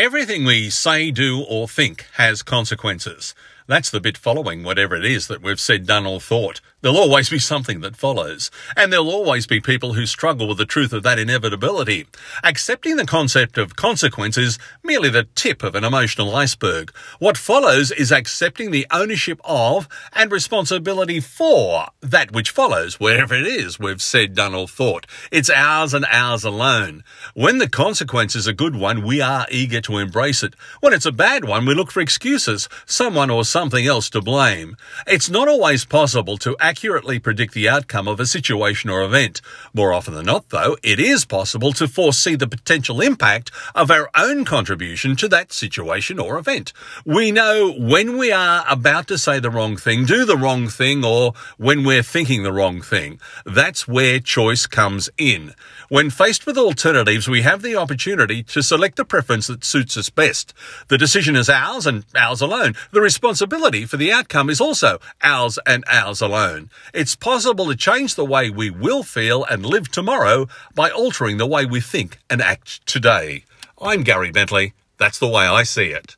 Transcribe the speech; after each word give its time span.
Everything 0.00 0.44
we 0.44 0.70
say, 0.70 1.10
do, 1.10 1.40
or 1.40 1.66
think 1.66 2.06
has 2.12 2.44
consequences. 2.44 3.34
That's 3.68 3.90
the 3.90 4.00
bit 4.00 4.16
following 4.16 4.64
whatever 4.64 4.96
it 4.96 5.04
is 5.04 5.28
that 5.28 5.42
we've 5.42 5.60
said, 5.60 5.86
done, 5.86 6.06
or 6.06 6.22
thought. 6.22 6.62
There'll 6.80 6.96
always 6.96 7.28
be 7.28 7.38
something 7.38 7.80
that 7.80 7.96
follows. 7.96 8.50
And 8.74 8.90
there'll 8.90 9.10
always 9.10 9.46
be 9.46 9.60
people 9.60 9.92
who 9.92 10.06
struggle 10.06 10.48
with 10.48 10.56
the 10.56 10.64
truth 10.64 10.94
of 10.94 11.02
that 11.02 11.18
inevitability. 11.18 12.06
Accepting 12.42 12.96
the 12.96 13.04
concept 13.04 13.58
of 13.58 13.76
consequence 13.76 14.38
is 14.38 14.58
merely 14.82 15.10
the 15.10 15.28
tip 15.34 15.62
of 15.62 15.74
an 15.74 15.84
emotional 15.84 16.34
iceberg. 16.34 16.94
What 17.18 17.36
follows 17.36 17.90
is 17.90 18.10
accepting 18.10 18.70
the 18.70 18.86
ownership 18.90 19.38
of 19.44 19.86
and 20.14 20.32
responsibility 20.32 21.20
for 21.20 21.88
that 22.00 22.32
which 22.32 22.48
follows, 22.48 22.98
wherever 22.98 23.34
it 23.34 23.46
is 23.46 23.78
we've 23.78 24.00
said, 24.00 24.34
done, 24.34 24.54
or 24.54 24.66
thought. 24.66 25.04
It's 25.30 25.50
ours 25.50 25.92
and 25.92 26.06
ours 26.10 26.42
alone. 26.42 27.04
When 27.34 27.58
the 27.58 27.68
consequence 27.68 28.34
is 28.34 28.46
a 28.46 28.54
good 28.54 28.76
one, 28.76 29.04
we 29.04 29.20
are 29.20 29.46
eager 29.50 29.82
to 29.82 29.98
embrace 29.98 30.42
it. 30.42 30.54
When 30.80 30.94
it's 30.94 31.04
a 31.04 31.12
bad 31.12 31.44
one, 31.44 31.66
we 31.66 31.74
look 31.74 31.90
for 31.90 32.00
excuses, 32.00 32.66
someone 32.86 33.28
or 33.28 33.44
something 33.44 33.57
else 33.58 34.08
to 34.10 34.20
blame. 34.20 34.76
It's 35.04 35.28
not 35.28 35.48
always 35.48 35.84
possible 35.84 36.38
to 36.38 36.56
accurately 36.60 37.18
predict 37.18 37.54
the 37.54 37.68
outcome 37.68 38.06
of 38.06 38.20
a 38.20 38.26
situation 38.26 38.88
or 38.88 39.02
event. 39.02 39.40
More 39.74 39.92
often 39.92 40.14
than 40.14 40.26
not, 40.26 40.50
though, 40.50 40.76
it 40.84 41.00
is 41.00 41.24
possible 41.24 41.72
to 41.72 41.88
foresee 41.88 42.36
the 42.36 42.46
potential 42.46 43.00
impact 43.00 43.50
of 43.74 43.90
our 43.90 44.10
own 44.16 44.44
contribution 44.44 45.16
to 45.16 45.28
that 45.28 45.52
situation 45.52 46.20
or 46.20 46.38
event. 46.38 46.72
We 47.04 47.32
know 47.32 47.72
when 47.76 48.16
we 48.16 48.30
are 48.30 48.64
about 48.68 49.08
to 49.08 49.18
say 49.18 49.40
the 49.40 49.50
wrong 49.50 49.76
thing, 49.76 50.04
do 50.04 50.24
the 50.24 50.36
wrong 50.36 50.68
thing, 50.68 51.04
or 51.04 51.32
when 51.56 51.82
we're 51.82 52.04
thinking 52.04 52.44
the 52.44 52.52
wrong 52.52 52.80
thing. 52.80 53.18
That's 53.44 53.88
where 53.88 54.20
choice 54.20 54.68
comes 54.68 55.10
in. 55.18 55.52
When 55.88 56.10
faced 56.10 56.46
with 56.46 56.56
alternatives, 56.56 57.28
we 57.28 57.42
have 57.42 57.62
the 57.62 57.74
opportunity 57.74 58.44
to 58.44 58.62
select 58.62 58.96
the 58.96 59.04
preference 59.04 59.48
that 59.48 59.64
suits 59.64 59.96
us 59.96 60.10
best. 60.10 60.54
The 60.86 60.98
decision 60.98 61.34
is 61.34 61.48
ours 61.48 61.86
and 61.86 62.04
ours 62.14 62.40
alone. 62.40 62.74
The 62.92 63.00
responsibility 63.48 63.86
for 63.86 63.96
the 63.96 64.12
outcome 64.12 64.50
is 64.50 64.60
also 64.60 64.98
ours 65.22 65.58
and 65.64 65.82
ours 65.88 66.20
alone. 66.20 66.68
It's 66.92 67.16
possible 67.16 67.66
to 67.66 67.76
change 67.76 68.14
the 68.14 68.24
way 68.24 68.50
we 68.50 68.68
will 68.70 69.02
feel 69.02 69.42
and 69.44 69.64
live 69.64 69.90
tomorrow 69.90 70.48
by 70.74 70.90
altering 70.90 71.38
the 71.38 71.46
way 71.46 71.64
we 71.64 71.80
think 71.80 72.18
and 72.28 72.42
act 72.42 72.86
today. 72.86 73.44
I'm 73.80 74.02
Gary 74.02 74.30
Bentley. 74.30 74.74
That's 74.98 75.18
the 75.18 75.28
way 75.28 75.46
I 75.46 75.62
see 75.62 75.86
it. 75.86 76.16